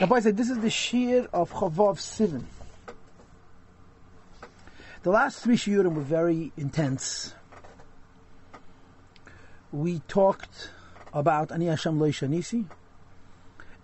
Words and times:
Rabbi 0.00 0.20
said 0.20 0.36
this 0.36 0.48
is 0.48 0.60
the 0.60 0.70
shear 0.70 1.26
of 1.32 1.50
Chavav 1.50 1.98
Sivan. 1.98 2.44
The 5.02 5.10
last 5.10 5.42
three 5.42 5.56
shiurim 5.56 5.94
were 5.94 6.02
very 6.02 6.52
intense. 6.56 7.34
We 9.72 9.98
talked 10.06 10.70
about 11.12 11.50
Ani 11.50 11.66
Hashem 11.66 11.98
Lo 11.98 12.10
Shanisi 12.10 12.66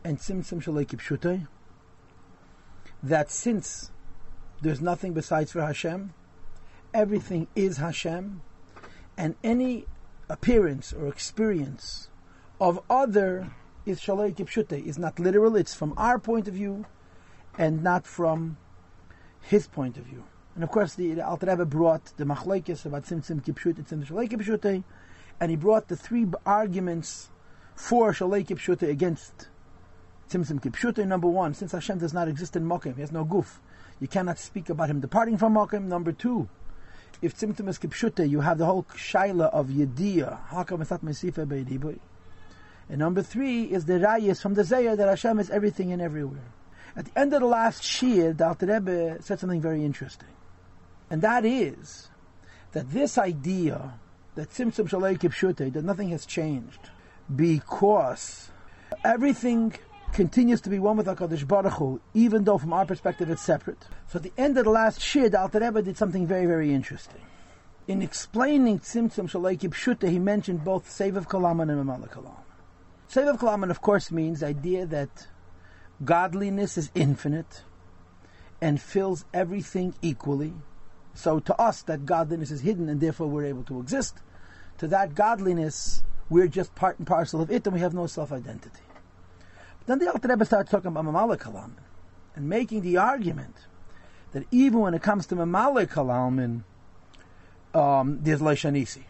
and 0.05 0.19
Tzimtzum 0.19 0.63
Shalei 0.63 0.87
Kipshutei. 0.87 1.49
That 3.03 3.33
since 3.33 3.91
there's 4.63 4.81
nothing 4.81 5.15
besides 5.15 5.51
for 5.51 5.63
Hashem, 5.63 6.15
everything 6.93 7.49
is 7.57 7.79
Hashem, 7.79 8.41
and 9.17 9.35
any 9.43 9.87
appearance 10.29 10.93
or 10.93 11.09
experience 11.09 12.09
of 12.61 12.81
other 12.89 13.51
is 13.87 14.01
Shalei 14.01 14.35
Kipshutei, 14.35 14.85
is 14.85 14.99
not 14.99 15.19
literal, 15.19 15.57
it's 15.57 15.75
from 15.75 15.95
our 15.97 16.19
point 16.19 16.49
of 16.49 16.55
view 16.55 16.87
and 17.59 17.83
not 17.83 18.07
from 18.07 18.57
his 19.41 19.67
point 19.67 19.97
of 19.97 20.05
view. 20.05 20.25
And 20.55 20.63
of 20.63 20.71
course, 20.71 20.95
the, 20.95 21.15
the 21.15 21.27
Alter 21.27 21.47
Rebbe 21.47 21.65
brought 21.65 22.17
the 22.17 22.25
machlekes 22.25 22.87
about 22.87 23.05
tzimtzum 23.05 23.45
kipshute, 23.45 23.85
tzimtzum 23.85 24.07
shalei 24.07 24.29
kipshute, 24.29 24.85
and 25.41 25.51
he 25.51 25.57
brought 25.57 25.89
the 25.89 25.97
three 25.97 26.27
arguments 26.47 27.31
for 27.75 28.13
shalei 28.13 28.47
kipshute 28.47 28.89
against 28.89 29.49
tzimtzum 30.31 30.61
kipshute. 30.61 31.05
Number 31.07 31.29
one, 31.29 31.55
since 31.55 31.73
Hashem 31.73 31.99
does 31.99 32.15
not 32.15 32.29
exist 32.29 32.57
in 32.57 32.65
Mokim, 32.65 32.95
he 32.95 33.01
has 33.01 33.13
no 33.13 33.25
goof, 33.25 33.61
you 34.01 34.09
cannot 34.09 34.39
speak 34.39 34.71
about 34.71 34.91
him 34.91 35.01
departing 35.01 35.37
from 35.37 35.55
Mokim. 35.55 35.85
Number 35.85 36.13
two, 36.13 36.49
if 37.21 37.37
tzimtzum 37.37 37.69
is 37.69 37.79
kipshute, 37.79 38.29
you 38.29 38.41
have 38.41 38.59
the 38.59 38.67
whole 38.67 38.85
shaila 38.95 39.53
of 39.53 39.69
yediyah. 39.69 40.49
Hakam 40.49 40.79
esat 40.79 41.03
mesifa 41.03 41.49
be'ediboy. 41.49 41.99
And 42.89 42.99
number 42.99 43.23
three 43.23 43.65
is 43.65 43.87
the 43.87 43.95
rayas 43.95 44.41
from 44.41 44.55
the 44.55 44.63
Zayah 44.63 44.97
that 44.97 45.09
Hashem 45.09 45.39
is 45.39 45.51
everything 45.51 45.93
and 45.93 46.03
everywhere. 46.03 46.53
At 46.97 47.07
the 47.07 47.19
end 47.19 47.33
of 47.33 47.41
the 47.41 47.47
last 47.47 47.83
shir, 47.83 48.33
the 48.33 48.47
Alter 48.47 48.67
Rebbe 48.67 49.23
said 49.23 49.41
something 49.41 49.61
very 49.61 49.85
interesting. 49.85 50.29
And 51.11 51.23
that 51.23 51.45
is 51.45 52.09
that 52.73 52.91
this 52.91 53.19
idea 53.19 53.95
that 54.35 54.51
Tzimtzum 54.51 54.89
Shalei 54.89 55.19
Kipshute, 55.19 55.73
that 55.73 55.85
nothing 55.85 56.11
has 56.11 56.27
changed, 56.27 56.91
because 57.35 58.51
everything 59.05 59.75
continues 60.13 60.61
to 60.61 60.71
be 60.71 60.79
one 60.79 60.97
with 60.97 61.07
HaKadosh 61.07 61.47
Baruch 61.47 61.73
Hu, 61.75 62.01
even 62.15 62.45
though 62.45 62.59
from 62.59 62.73
our 62.73 62.87
perspective 62.87 63.31
it's 63.31 63.43
separate. 63.43 63.83
So 64.09 64.19
at 64.19 64.23
the 64.23 64.33
end 64.39 64.57
of 64.59 64.65
the 64.65 64.71
last 64.71 65.01
Shir, 65.01 65.29
the 65.29 65.41
Alter 65.41 65.61
Rebbe 65.61 65.83
did 65.83 65.97
something 65.97 66.27
very, 66.27 66.47
very 66.47 66.73
interesting. 66.73 67.23
In 67.89 68.03
explaining 68.03 68.79
Tzimtzum 68.79 69.31
Shalei 69.31 69.59
Kipshute, 69.59 70.09
he 70.09 70.19
mentioned 70.19 70.65
both 70.65 70.89
Sevav 70.89 71.27
Kalaman 71.27 71.71
and 71.71 71.85
Mamala 71.85 72.09
Kalaman. 72.09 72.43
Sevav 73.11 73.39
Kalaman, 73.39 73.71
of 73.71 73.81
course, 73.81 74.11
means 74.11 74.41
the 74.41 74.47
idea 74.47 74.87
that 74.87 75.29
godliness 76.05 76.77
is 76.77 76.91
infinite 76.95 77.63
and 78.61 78.81
fills 78.81 79.25
everything 79.33 79.95
equally, 80.03 80.55
so 81.13 81.39
to 81.39 81.55
us, 81.61 81.83
that 81.83 82.07
godliness 82.07 82.51
is 82.51 82.63
hidden, 82.63 82.89
and 82.89 83.01
therefore 83.01 83.29
we're 83.29 83.45
able 83.45 83.63
to 83.65 83.79
exist. 83.81 84.19
To 84.79 84.89
that 84.89 85.15
godliness, 85.15 86.03
we're 86.29 86.49
just 86.49 86.75
part 86.75 86.99
and 86.99 87.07
parcel 87.07 87.41
of 87.41 87.51
it, 87.51 87.67
and 87.67 87.75
we 87.75 87.81
have 87.81 87.95
no 87.95 88.07
self-identity. 88.07 88.83
But 89.79 89.87
then 89.87 89.99
the 89.99 90.11
Alter 90.11 90.29
Rebbe 90.29 90.45
starts 90.45 90.71
talking 90.71 90.89
about 90.89 91.05
Mamala 91.05 91.37
Kalam, 91.39 91.73
and 92.35 92.49
making 92.49 92.81
the 92.81 92.97
argument 92.97 93.55
that 94.33 94.45
even 94.51 94.81
when 94.81 94.95
it 94.95 95.03
comes 95.03 95.27
to 95.27 95.37
Mamala 95.37 95.87
Kalam, 95.87 96.65
um, 97.79 98.19
there's 98.23 98.41
Leishanisi. 98.41 99.05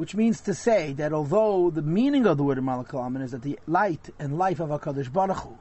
Which 0.00 0.16
means 0.16 0.40
to 0.40 0.54
say 0.54 0.94
that 0.94 1.12
although 1.12 1.68
the 1.68 1.82
meaning 1.82 2.24
of 2.24 2.38
the 2.38 2.42
word 2.42 2.56
Mamala 2.56 2.88
Kalam 2.88 3.22
is 3.22 3.32
that 3.32 3.42
the 3.42 3.58
light 3.66 4.08
and 4.18 4.38
life 4.38 4.58
of 4.58 4.70
HaKadosh 4.70 5.12
Baruch 5.12 5.36
Hu 5.36 5.58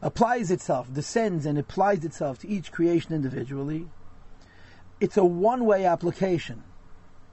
applies 0.00 0.52
itself, 0.52 0.94
descends 0.94 1.44
and 1.44 1.58
applies 1.58 2.04
itself 2.04 2.38
to 2.38 2.48
each 2.48 2.70
creation 2.70 3.12
individually, 3.12 3.88
it's 5.00 5.16
a 5.16 5.24
one-way 5.24 5.84
application. 5.86 6.62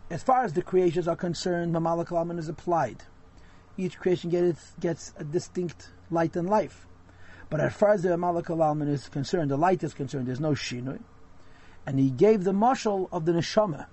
As 0.10 0.24
far 0.24 0.44
as 0.44 0.54
the 0.54 0.64
creations 0.64 1.08
are 1.08 1.16
concerned, 1.16 1.76
Mamala 1.76 2.08
Kalaman 2.08 2.40
is 2.40 2.50
applied. 2.50 3.04
Each 3.78 4.00
creation 4.00 4.32
gets, 4.32 4.74
gets 4.80 5.14
a 5.18 5.24
distinct 5.24 5.92
light 6.10 6.36
and 6.36 6.50
life. 6.50 6.88
But 7.52 7.60
as 7.60 7.72
far 7.72 7.92
as 7.92 8.02
the 8.02 8.10
Mamala 8.10 8.44
Kalaman 8.44 8.90
is 8.90 9.10
concerned, 9.10 9.52
the 9.52 9.58
light 9.58 9.84
is 9.84 9.94
concerned, 9.94 10.26
there's 10.26 10.40
no 10.40 10.54
shinui. 10.54 11.02
And 11.86 12.00
he 12.00 12.10
gave 12.10 12.46
the 12.46 12.52
mashal 12.52 13.10
of 13.12 13.26
the 13.26 13.34
neshama. 13.34 13.86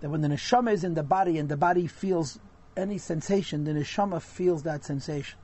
That 0.00 0.10
when 0.10 0.20
the 0.22 0.28
neshama 0.28 0.72
is 0.72 0.84
in 0.84 0.94
the 0.94 1.02
body 1.02 1.38
and 1.38 1.48
the 1.48 1.56
body 1.56 1.86
feels 1.86 2.38
any 2.76 2.98
sensation, 2.98 3.64
the 3.64 3.72
neshama 3.72 4.20
feels 4.20 4.62
that 4.62 4.84
sensation. 4.84 5.38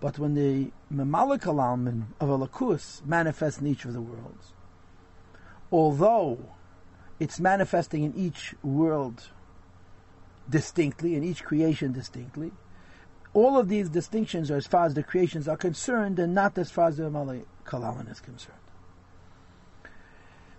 But 0.00 0.18
when 0.18 0.34
the 0.34 0.70
Mamala 0.92 1.40
Kalaman 1.40 2.06
of 2.20 2.28
a 2.28 2.38
lakus 2.38 3.04
manifests 3.06 3.60
in 3.60 3.66
each 3.66 3.84
of 3.84 3.92
the 3.92 4.00
worlds, 4.00 4.52
although 5.70 6.38
it's 7.18 7.40
manifesting 7.40 8.02
in 8.04 8.14
each 8.14 8.54
world 8.62 9.30
distinctly, 10.48 11.14
in 11.14 11.24
each 11.24 11.44
creation 11.44 11.92
distinctly, 11.92 12.52
all 13.32 13.58
of 13.58 13.68
these 13.68 13.88
distinctions 13.88 14.50
are 14.50 14.56
as 14.56 14.66
far 14.66 14.86
as 14.86 14.94
the 14.94 15.02
creations 15.02 15.48
are 15.48 15.56
concerned 15.56 16.18
and 16.18 16.34
not 16.34 16.56
as 16.58 16.70
far 16.70 16.88
as 16.88 16.96
the 16.96 17.10
Malay 17.10 17.42
Kalaman 17.64 18.10
is 18.10 18.20
concerned. 18.20 18.58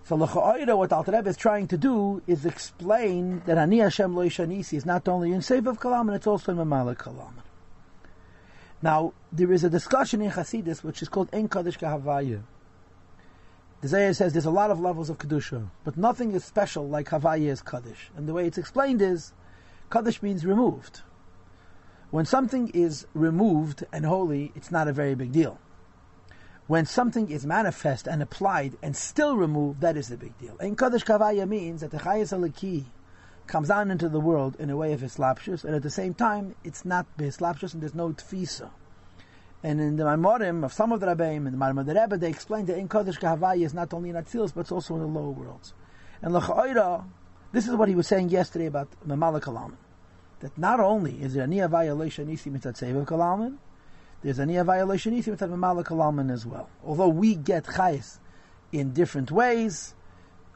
So 0.05 0.15
L'cha'ayra, 0.15 0.77
what 0.77 0.93
Alter 0.93 1.13
Rebbe 1.13 1.29
is 1.29 1.35
trying 1.35 1.67
to 1.67 1.77
do 1.77 2.21
is 2.27 2.45
explain 2.45 3.41
that 3.47 3.57
Ani 3.57 3.79
Hashem 3.79 4.15
Lo 4.15 4.25
Shanisi 4.25 4.77
is 4.77 4.85
not 4.85 5.07
only 5.07 5.31
in 5.31 5.39
Seif 5.39 5.65
of 5.65 5.79
Kalaman, 5.79 6.15
it's 6.15 6.27
also 6.27 6.51
in 6.51 6.59
Mamala 6.59 6.95
Kalaman. 6.95 7.41
Now, 8.83 9.13
there 9.31 9.51
is 9.51 9.63
a 9.63 9.69
discussion 9.69 10.21
in 10.21 10.29
Hasidus 10.29 10.83
which 10.83 11.01
is 11.01 11.09
called 11.09 11.29
En 11.33 11.47
Kaddish 11.49 11.79
Kahavaya. 11.79 12.43
The 13.81 13.87
Zayah 13.87 14.15
says 14.15 14.33
there's 14.33 14.45
a 14.45 14.51
lot 14.51 14.69
of 14.69 14.79
levels 14.79 15.09
of 15.09 15.17
Kedusha, 15.17 15.69
but 15.83 15.97
nothing 15.97 16.33
is 16.33 16.45
special 16.45 16.87
like 16.87 17.09
Havaya 17.09 17.47
is 17.47 17.63
Kaddish. 17.63 18.11
And 18.15 18.27
the 18.27 18.33
way 18.33 18.45
it's 18.45 18.59
explained 18.59 19.01
is, 19.01 19.33
Kaddish 19.89 20.21
means 20.21 20.45
removed. 20.45 21.01
When 22.11 22.25
something 22.25 22.67
is 22.75 23.07
removed 23.15 23.83
and 23.91 24.05
holy, 24.05 24.51
it's 24.55 24.69
not 24.69 24.87
a 24.87 24.93
very 24.93 25.15
big 25.15 25.31
deal. 25.31 25.59
When 26.67 26.87
something 26.87 27.29
is 27.29 27.45
manifest 27.45 28.07
and 28.07 28.23
applied 28.23 28.77
and 28.81 28.95
still 28.95 29.37
removed, 29.37 29.81
that 29.81 29.95
is 29.97 30.07
the 30.07 30.17
big 30.17 30.35
deal. 30.39 30.57
And 30.59 30.75
Kaddish 30.75 31.03
Kavaya 31.03 31.47
means 31.47 31.81
that 31.81 31.91
the 31.91 31.99
Chayas 31.99 32.35
Aliki 32.35 32.85
comes 33.45 33.67
down 33.67 33.91
into 33.91 34.09
the 34.09 34.19
world 34.19 34.55
in 34.57 34.71
a 34.71 34.75
way 34.75 34.91
of 34.93 35.01
Islapshus, 35.01 35.63
and 35.63 35.75
at 35.75 35.83
the 35.83 35.91
same 35.91 36.15
time, 36.15 36.55
it's 36.63 36.83
not 36.83 37.05
Islapshus 37.19 37.73
and 37.73 37.83
there's 37.83 37.93
no 37.93 38.09
Tfisa. 38.09 38.71
And 39.61 39.79
in 39.79 39.95
the 39.95 40.03
Maimorim 40.05 40.65
of 40.65 40.73
some 40.73 40.91
of 40.91 40.99
the 40.99 41.05
Rabbeim, 41.05 41.45
in 41.45 41.51
the 41.51 41.57
Maimorim 41.57 41.81
of 41.81 41.85
the 41.85 41.93
Rebbe, 41.93 42.17
they 42.17 42.29
explain 42.29 42.65
that 42.65 42.77
in 42.77 42.89
Kodesh 42.89 43.19
Kahavai 43.19 43.63
is 43.63 43.73
not 43.73 43.93
only 43.93 44.09
in 44.09 44.15
Atzilus, 44.15 44.51
but 44.53 44.61
it's 44.61 44.71
also 44.71 44.95
in 44.95 45.01
the 45.01 45.07
lower 45.07 45.31
worlds. 45.31 45.73
And 46.21 46.33
L'cha'oira, 46.33 47.03
this 47.51 47.67
is 47.67 47.75
what 47.75 47.89
he 47.89 47.95
was 47.95 48.07
saying 48.07 48.29
yesterday 48.29 48.65
about 48.65 48.89
Mamala 49.07 49.41
Kalaman. 49.41 49.77
That 50.39 50.57
not 50.57 50.79
only 50.79 51.21
is 51.21 51.35
there 51.35 51.43
a 51.43 51.47
Nia 51.47 51.67
violation 51.67 52.27
Nisi 52.27 52.49
Mitzat 52.49 52.79
Sevav 52.79 53.05
Kalaman, 53.05 53.57
there's 54.25 54.39
any 54.39 54.53
a 54.53 54.55
Nia 54.55 54.63
violation 54.63 55.13
Nisi 55.13 55.29
Mitzat 55.29 55.51
Mamala 55.51 55.85
Kalaman 55.85 56.33
as 56.33 56.47
well. 56.47 56.67
Although 56.83 57.09
we 57.09 57.35
get 57.35 57.65
Chayes 57.65 58.17
in 58.71 58.91
different 58.91 59.29
ways, 59.29 59.93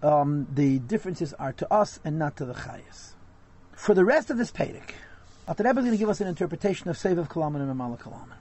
um, 0.01 0.47
the 0.51 0.79
differences 0.79 1.35
are 1.35 1.53
to 1.53 1.71
us 1.71 1.99
and 2.03 2.17
not 2.17 2.35
to 2.37 2.45
the 2.45 2.55
Chayes. 2.55 3.13
For 3.73 3.93
the 3.93 4.03
rest 4.03 4.31
of 4.31 4.39
this 4.39 4.51
Pedic, 4.51 4.93
Alter 5.47 5.65
Rebbe 5.65 5.81
is 5.81 5.85
going 5.85 5.91
to 5.91 5.99
give 5.99 6.09
us 6.09 6.19
an 6.19 6.27
interpretation 6.27 6.89
of 6.89 6.97
Sevav 6.97 7.27
Kalaman 7.27 7.57
and 7.57 7.79
Mamala 7.79 7.99
Kalaman. 7.99 8.37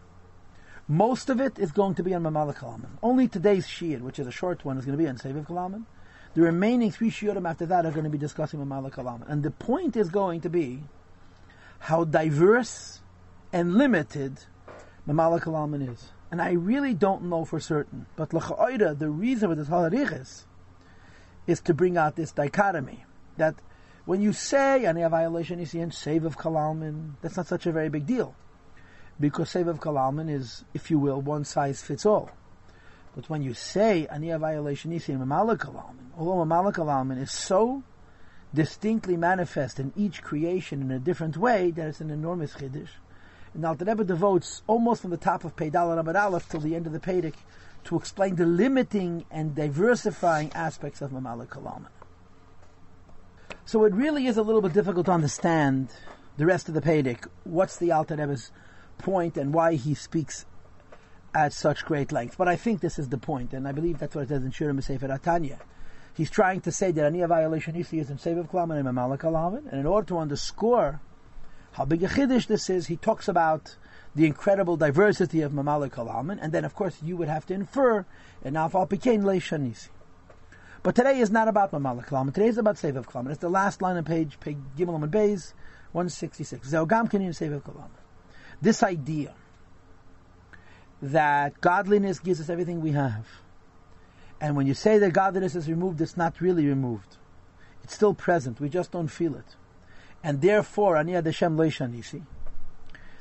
Most 0.88 1.28
of 1.28 1.42
it 1.42 1.58
is 1.58 1.72
going 1.72 1.94
to 1.96 2.02
be 2.02 2.14
on 2.14 2.22
Mamala 2.22 2.56
Kalaman. 2.56 2.88
Only 3.02 3.28
today's 3.28 3.68
Shir, 3.68 3.98
which 3.98 4.18
is 4.18 4.26
a 4.26 4.32
short 4.32 4.64
one, 4.64 4.78
is 4.78 4.86
going 4.86 4.96
to 4.96 5.04
be 5.04 5.10
on 5.10 5.18
Seviv 5.18 5.46
Kalaman. 5.46 5.84
The 6.32 6.40
remaining 6.40 6.90
three 6.90 7.10
Shiurim 7.10 7.46
after 7.46 7.66
that 7.66 7.84
are 7.84 7.90
going 7.90 8.04
to 8.04 8.10
be 8.10 8.16
discussing 8.16 8.60
Mamala 8.60 8.90
Kalaman. 8.90 9.28
And 9.28 9.42
the 9.42 9.50
point 9.50 9.94
is 9.94 10.08
going 10.08 10.40
to 10.40 10.48
be 10.48 10.84
how 11.80 12.04
diverse 12.04 13.02
and 13.52 13.74
limited 13.74 14.40
Mamala 15.08 15.40
Kalaman 15.40 15.90
is. 15.92 16.12
And 16.30 16.42
I 16.42 16.52
really 16.52 16.92
don't 16.92 17.24
know 17.24 17.44
for 17.44 17.58
certain. 17.58 18.06
But 18.16 18.34
L'cha'oida, 18.34 18.98
the 18.98 19.08
reason 19.08 19.48
for 19.48 19.54
this 19.54 19.68
halarichis 19.68 20.44
is 21.46 21.60
to 21.62 21.74
bring 21.74 21.96
out 21.96 22.16
this 22.16 22.32
dichotomy. 22.32 23.04
That 23.38 23.54
when 24.04 24.20
you 24.20 24.32
say, 24.32 24.84
Ani 24.84 25.02
a 25.02 25.08
violation, 25.08 25.64
see 25.64 25.80
in 25.80 25.90
Save 25.90 26.24
of 26.24 26.36
Kalaman, 26.36 27.14
that's 27.22 27.36
not 27.36 27.46
such 27.46 27.66
a 27.66 27.72
very 27.72 27.88
big 27.88 28.06
deal 28.06 28.34
because 29.20 29.50
save 29.50 29.68
of 29.68 29.80
Kalaman 29.80 30.30
is, 30.30 30.64
if 30.74 30.90
you 30.90 30.98
will, 30.98 31.20
one 31.20 31.44
size 31.44 31.82
fits 31.82 32.06
all. 32.06 32.30
But 33.14 33.28
when 33.28 33.42
you 33.42 33.54
say 33.54 34.06
Aniya 34.10 34.38
violation 34.38 34.92
Isi 34.92 35.12
in 35.12 35.18
Mamala 35.18 35.56
Kalaman, 35.56 36.10
although 36.16 36.44
Mamala 36.44 36.72
Kalaman 36.72 37.20
is 37.20 37.32
so 37.32 37.82
distinctly 38.54 39.16
manifest 39.16 39.80
in 39.80 39.92
each 39.96 40.22
creation 40.22 40.82
in 40.82 40.90
a 40.90 40.98
different 40.98 41.36
way 41.36 41.70
that 41.72 41.88
it's 41.88 42.00
an 42.00 42.10
enormous 42.10 42.54
chiddush. 42.54 42.90
And 43.58 43.88
Rebbe 43.88 44.04
devotes 44.04 44.62
almost 44.68 45.02
from 45.02 45.10
the 45.10 45.16
top 45.16 45.44
of 45.44 45.56
Peidal 45.56 46.00
Rabban 46.00 46.14
Aleph 46.14 46.48
till 46.48 46.60
the 46.60 46.76
end 46.76 46.86
of 46.86 46.92
the 46.92 47.00
Pedic 47.00 47.34
to 47.84 47.96
explain 47.96 48.36
the 48.36 48.46
limiting 48.46 49.24
and 49.32 49.54
diversifying 49.56 50.52
aspects 50.52 51.02
of 51.02 51.10
Mamala 51.10 51.48
Kalaman. 51.48 51.88
So 53.64 53.84
it 53.84 53.92
really 53.92 54.26
is 54.28 54.36
a 54.36 54.42
little 54.42 54.62
bit 54.62 54.74
difficult 54.74 55.06
to 55.06 55.12
understand 55.12 55.88
the 56.36 56.46
rest 56.46 56.68
of 56.68 56.74
the 56.74 56.80
Pedic. 56.80 57.26
What's 57.42 57.78
the 57.78 57.90
Alter 57.90 58.14
Rebbe's 58.14 58.52
point 58.98 59.36
and 59.36 59.52
why 59.52 59.74
he 59.74 59.94
speaks 59.94 60.46
at 61.34 61.52
such 61.52 61.84
great 61.84 62.12
length. 62.12 62.38
But 62.38 62.46
I 62.46 62.54
think 62.54 62.80
this 62.80 62.96
is 62.98 63.08
the 63.08 63.18
point, 63.18 63.52
and 63.52 63.66
I 63.66 63.72
believe 63.72 63.98
that's 63.98 64.14
what 64.14 64.22
it 64.22 64.28
says 64.28 64.44
in 64.44 64.52
Shirim 64.52 64.82
Sefer 64.82 65.08
Atanya. 65.08 65.58
He's 66.14 66.30
trying 66.30 66.60
to 66.62 66.72
say 66.72 66.90
that 66.92 67.12
Aniyah 67.12 67.28
violation 67.28 67.74
is 67.74 67.92
in 67.92 68.18
Sefer 68.18 68.44
Kalam 68.44 68.76
and 68.78 68.86
Mamala 68.86 69.18
Kalaman, 69.18 69.70
and 69.70 69.80
in 69.80 69.86
order 69.86 70.06
to 70.08 70.18
underscore 70.18 71.00
how 71.78 71.84
big 71.84 72.02
a 72.02 72.08
chiddush 72.08 72.48
this 72.48 72.68
is, 72.68 72.88
he 72.88 72.96
talks 72.96 73.28
about 73.28 73.76
the 74.16 74.26
incredible 74.26 74.76
diversity 74.76 75.42
of 75.42 75.52
Mamala 75.52 75.88
Kalaman, 75.88 76.36
and 76.42 76.52
then 76.52 76.64
of 76.64 76.74
course 76.74 77.00
you 77.04 77.16
would 77.16 77.28
have 77.28 77.46
to 77.46 77.54
infer 77.54 78.04
in 78.44 78.54
Alfal 78.54 78.88
Pikain 78.90 79.22
Leishanisi. 79.22 79.88
But 80.82 80.96
today 80.96 81.20
is 81.20 81.30
not 81.30 81.46
about 81.46 81.70
Mamala 81.70 82.04
Kalaman, 82.04 82.34
today 82.34 82.48
is 82.48 82.58
about 82.58 82.74
Sevav 82.74 83.04
Kalaman. 83.04 83.30
It's 83.30 83.38
the 83.38 83.48
last 83.48 83.80
line 83.80 83.96
on 83.96 84.02
page, 84.02 84.36
Gimel 84.40 85.00
and 85.00 85.12
Beis, 85.12 85.52
166. 85.92 86.68
Zeogam 86.68 87.08
Kenin 87.08 87.30
Sevav 87.30 87.62
Kalaman. 87.62 87.90
This 88.60 88.82
idea 88.82 89.36
that 91.00 91.60
godliness 91.60 92.18
gives 92.18 92.40
us 92.40 92.50
everything 92.50 92.80
we 92.80 92.90
have. 92.90 93.24
And 94.40 94.56
when 94.56 94.66
you 94.66 94.74
say 94.74 94.98
that 94.98 95.12
godliness 95.12 95.54
is 95.54 95.68
removed, 95.68 96.00
it's 96.00 96.16
not 96.16 96.40
really 96.40 96.66
removed. 96.66 97.18
It's 97.84 97.94
still 97.94 98.14
present. 98.14 98.58
We 98.58 98.68
just 98.68 98.90
don't 98.90 99.06
feel 99.06 99.36
it. 99.36 99.54
And 100.22 100.40
therefore, 100.40 100.96
Aniyad 100.96 101.24
Hashem 101.24 101.56
Leishanisi, 101.56 102.22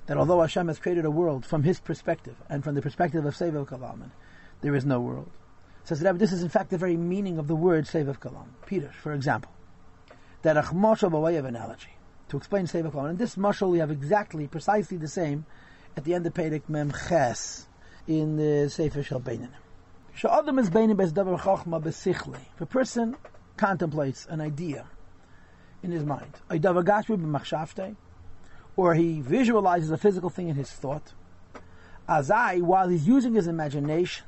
that 0.07 0.17
although 0.17 0.41
Hashem 0.41 0.67
has 0.67 0.79
created 0.79 1.05
a 1.05 1.11
world 1.11 1.45
from 1.45 1.63
His 1.63 1.79
perspective 1.79 2.35
and 2.49 2.63
from 2.63 2.75
the 2.75 2.81
perspective 2.81 3.25
of 3.25 3.35
Sevel 3.35 3.67
Kalam, 3.67 4.09
there 4.61 4.75
is 4.75 4.85
no 4.85 4.99
world. 4.99 5.29
Says 5.83 5.99
that 6.01 6.17
this 6.19 6.33
is 6.33 6.41
in 6.41 6.49
fact 6.49 6.69
the 6.69 6.77
very 6.77 6.97
meaning 6.97 7.38
of 7.38 7.47
the 7.47 7.55
word 7.55 7.85
Sevel 7.85 8.17
Kalam. 8.17 8.47
Peter, 8.65 8.91
for 9.01 9.13
example, 9.13 9.51
that 10.41 10.57
a 10.57 10.61
mashal 10.61 11.11
by 11.11 11.19
way 11.19 11.35
of 11.35 11.45
analogy 11.45 11.95
to 12.29 12.38
explain 12.38 12.65
Sevel 12.65 12.91
Kalam. 12.91 13.11
And 13.11 13.19
this 13.19 13.35
mashal 13.35 13.69
we 13.69 13.79
have 13.79 13.91
exactly, 13.91 14.47
precisely 14.47 14.97
the 14.97 15.07
same 15.07 15.45
at 15.95 16.03
the 16.03 16.13
end 16.13 16.25
of 16.25 16.33
Perek 16.33 16.63
Mem 16.67 16.91
Ches 16.91 17.67
in 18.07 18.38
the 18.38 18.69
Sefer 18.69 19.03
Shel 19.03 19.21
Beinin. 19.21 19.50
Sha'adam 20.17 20.59
is 20.59 20.69
Beinin 20.69 20.97
bes 20.97 21.11
davar 21.11 21.39
chachma 21.39 21.81
besichle. 21.81 22.39
If 22.55 22.61
a 22.61 22.65
person 22.65 23.15
contemplates 23.55 24.25
an 24.25 24.41
idea 24.41 24.88
in 25.83 25.91
his 25.91 26.03
mind, 26.03 26.33
or 28.75 28.94
he 28.94 29.21
visualizes 29.21 29.91
a 29.91 29.97
physical 29.97 30.29
thing 30.29 30.47
in 30.47 30.56
his 30.56 30.71
thought, 30.71 31.13
Azai, 32.07 32.62
while 32.62 32.88
he's 32.88 33.07
using 33.07 33.33
his 33.33 33.47
imagination 33.47 34.25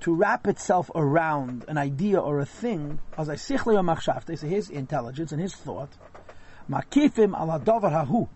to 0.00 0.12
wrap 0.14 0.46
itself 0.48 0.90
around 0.94 1.64
an 1.68 1.78
idea 1.78 2.18
or 2.18 2.40
a 2.40 2.46
thing, 2.46 2.98
as 3.16 3.28
I 3.28 3.36
sichle 3.36 3.78
or 3.78 3.82
machshavte, 3.82 4.36
so 4.38 4.46
his 4.46 4.68
intelligence 4.68 5.32
and 5.32 5.40
his 5.40 5.54
thought, 5.54 5.90
makifim 6.68 7.40
ala 7.40 7.60
davar 7.60 8.06
hahu, 8.06 8.28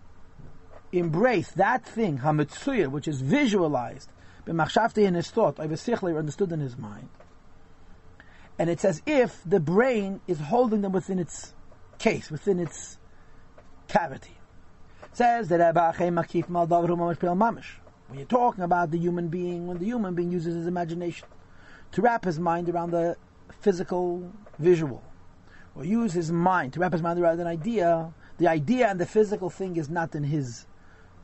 embrace 0.93 1.51
that 1.51 1.85
thing, 1.85 2.19
hamitzuya, 2.19 2.87
which 2.87 3.07
is 3.07 3.21
visualized, 3.21 4.09
b'machshavte 4.45 5.05
in 5.05 5.13
his 5.13 5.29
thought, 5.29 5.59
or 5.59 5.67
sichle 5.67 6.17
understood 6.17 6.51
in 6.53 6.61
his 6.61 6.77
mind. 6.77 7.09
And 8.57 8.69
it's 8.69 8.85
as 8.85 9.01
if 9.05 9.41
the 9.45 9.59
brain 9.59 10.21
is 10.25 10.39
holding 10.39 10.81
them 10.81 10.93
within 10.93 11.19
its 11.19 11.53
case, 11.97 12.29
within 12.31 12.59
its 12.59 12.97
cavity. 13.87 14.37
It 15.03 15.17
says 15.17 15.49
that 15.49 15.73
Makif 15.73 16.47
Mamish. 16.47 17.65
when 18.07 18.19
you're 18.19 18.27
talking 18.27 18.63
about 18.63 18.91
the 18.91 18.97
human 18.97 19.27
being, 19.29 19.67
when 19.67 19.77
the 19.77 19.85
human 19.85 20.13
being 20.15 20.31
uses 20.31 20.55
his 20.55 20.67
imagination 20.67 21.27
to 21.91 22.01
wrap 22.01 22.25
his 22.25 22.39
mind 22.39 22.69
around 22.69 22.91
the 22.91 23.15
physical 23.61 24.31
visual, 24.59 25.03
or 25.75 25.85
use 25.85 26.13
his 26.13 26.31
mind 26.31 26.73
to 26.73 26.79
wrap 26.79 26.93
his 26.93 27.01
mind 27.01 27.19
around 27.19 27.39
an 27.39 27.47
idea, 27.47 28.13
the 28.37 28.47
idea 28.47 28.87
and 28.87 28.99
the 28.99 29.05
physical 29.05 29.49
thing 29.49 29.77
is 29.77 29.89
not 29.89 30.13
in 30.15 30.23
his 30.23 30.65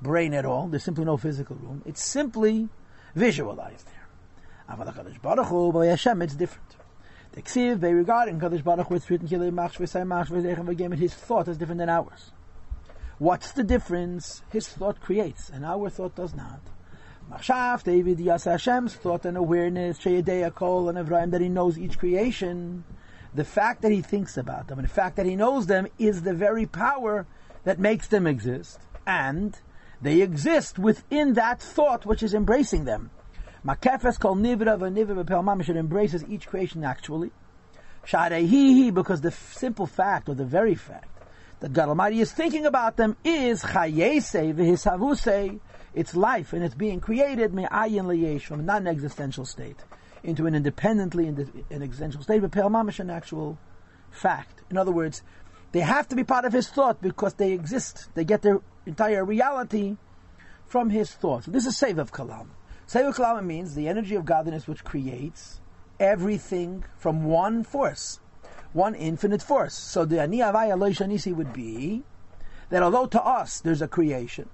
brain 0.02 0.34
at 0.34 0.46
all. 0.46 0.68
There's 0.68 0.84
simply 0.84 1.06
no 1.06 1.18
physical 1.18 1.56
room. 1.56 1.81
It's 1.86 2.04
simply 2.04 2.70
visualized 3.16 3.88
there. 3.88 4.08
It's 4.70 6.36
different. 6.36 6.75
The 7.33 7.41
Ksiv, 7.41 7.80
they 7.80 7.94
regard 7.94 8.30
in 8.30 8.39
Kadosh 8.39 8.63
Baruch 8.63 8.88
Hu, 8.88 8.95
it's 8.95 9.09
written, 9.09 9.27
his 10.97 11.13
thought 11.15 11.47
is 11.47 11.57
different 11.57 11.80
than 11.80 11.89
ours. 11.89 12.31
What's 13.18 13.53
the 13.53 13.63
difference? 13.63 14.44
His 14.51 14.69
thought 14.69 15.01
creates, 15.01 15.50
and 15.50 15.65
our 15.65 15.89
thought 15.89 16.15
does 16.15 16.35
not. 16.35 16.62
Machshav, 17.31 17.83
David, 17.83 18.19
Yas 18.19 18.44
Hashem's 18.44 18.94
thought 18.94 19.25
and 19.25 19.35
awareness, 19.35 19.97
Sheyadei 19.97 20.53
Kol 20.53 20.89
and 20.89 20.97
Evrahim, 20.97 21.31
that 21.31 21.41
he 21.41 21.50
knows 21.50 21.80
each 21.80 21.97
creation. 21.97 22.83
The 23.33 23.45
fact 23.45 23.81
that 23.81 23.91
he 23.91 24.03
thinks 24.03 24.38
about 24.38 24.68
them, 24.68 24.77
and 24.77 24.88
the 24.88 24.94
fact 24.94 25.15
that 25.15 25.25
he 25.25 25.36
knows 25.36 25.65
them, 25.65 25.88
is 25.97 26.21
the 26.21 26.36
very 26.36 26.68
power 26.68 27.25
that 27.63 27.79
makes 27.79 28.07
them 28.09 28.27
exist. 28.27 28.79
And 29.07 29.59
they 30.01 30.21
exist 30.21 30.77
within 30.77 31.33
that 31.33 31.59
thought 31.59 32.06
which 32.06 32.21
is 32.21 32.36
embracing 32.36 32.86
them. 32.86 33.09
Makefes 33.65 34.19
kol 34.19 34.36
nivra 34.36 34.77
v'nivra 34.77 35.24
b'pel 35.24 35.44
mamish, 35.44 35.69
it 35.69 35.77
embraces 35.77 36.24
each 36.27 36.48
creation 36.48 36.83
actually. 36.83 37.31
Sharehihi, 38.06 38.94
because 38.94 39.21
the 39.21 39.31
simple 39.31 39.86
fact, 39.86 40.27
or 40.27 40.36
the 40.36 40.44
very 40.44 40.75
fact, 40.75 41.07
that 41.62 41.71
God 41.71 41.88
Almighty 41.88 42.19
is 42.19 42.31
thinking 42.33 42.65
about 42.65 42.98
them 42.98 43.15
is 43.24 43.63
chayese 43.63 44.54
v'hisavuse, 44.54 45.62
its 45.94 46.13
life 46.13 46.51
and 46.51 46.63
its 46.63 46.75
being 46.75 47.00
created 47.00 47.54
me'ayin 47.54 48.06
liyesh, 48.06 48.42
from 48.42 48.60
a 48.60 48.63
non-existential 48.63 49.45
state 49.45 49.80
into 50.24 50.45
an 50.45 50.56
independently 50.56 51.27
an 51.27 51.63
existential 51.71 52.21
state, 52.21 52.42
but 52.42 52.51
pel 52.51 52.69
mamish, 52.69 53.00
an 53.00 53.10
actual 53.10 53.57
fact. 54.12 54.62
In 54.69 54.77
other 54.77 54.92
words, 54.92 55.21
they 55.71 55.80
have 55.80 56.07
to 56.10 56.15
be 56.15 56.24
part 56.24 56.45
of 56.45 56.54
his 56.54 56.68
thought 56.69 57.01
because 57.01 57.33
they 57.36 57.51
exist. 57.51 58.10
They 58.13 58.24
get 58.25 58.42
their 58.42 58.60
entire 58.86 59.24
reality 59.24 59.98
from 60.65 60.89
his 60.89 61.12
thought. 61.12 61.45
So 61.45 61.51
this 61.51 61.65
is 61.65 61.77
save 61.77 61.98
of 61.98 62.12
kalam. 62.12 62.48
Kalama 62.94 63.42
means 63.42 63.74
the 63.74 63.88
energy 63.88 64.13
of 64.16 64.25
godliness 64.25 64.68
which 64.68 64.84
creates 64.84 65.60
everything 66.00 66.84
from 66.95 67.24
one 67.24 67.63
force, 67.63 68.19
one 68.72 68.94
infinite 68.94 69.42
force. 69.42 69.74
So 69.74 70.06
the 70.06 70.22
Ani 70.22 70.40
Avaya 70.40 70.78
Loishanisi 70.78 71.36
would 71.36 71.54
be 71.54 72.04
that 72.69 72.84
although 72.84 73.07
to 73.07 73.24
us 73.24 73.60
there's 73.60 73.81
a 73.81 73.88
creation, 73.88 74.50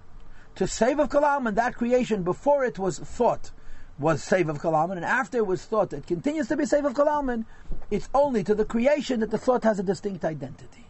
to 0.56 0.68
save 0.68 1.00
of 1.00 1.10
Kalam 1.10 1.48
and 1.48 1.58
that 1.58 1.76
creation 1.76 2.24
before 2.24 2.64
it 2.64 2.80
was 2.80 3.00
thought 3.00 3.52
was 3.98 4.24
save 4.24 4.48
of 4.48 4.60
Kalaman, 4.60 4.96
and 4.96 5.06
after 5.06 5.38
it 5.38 5.46
was 5.48 5.66
thought 5.66 5.92
it 5.92 6.08
continues 6.08 6.48
to 6.48 6.56
be 6.56 6.66
save 6.66 6.86
of 6.86 6.94
Kalaman, 6.94 7.46
it's 7.92 8.08
only 8.14 8.44
to 8.46 8.56
the 8.56 8.64
creation 8.64 9.20
that 9.20 9.32
the 9.32 9.38
thought 9.38 9.64
has 9.64 9.80
a 9.80 9.84
distinct 9.84 10.24
identity. 10.24 10.89